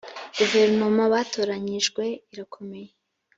[0.37, 2.03] guverinoma batoranyijwe
[2.33, 2.91] irakomeye.